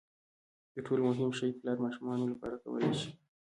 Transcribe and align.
تر 0.73 0.79
ټولو 0.85 1.01
مهم 1.09 1.31
شی 1.37 1.49
پلار 1.59 1.77
ماشومانو 1.83 2.31
لپاره 2.31 2.55
کولای 2.63 2.93
شي. 2.99 3.09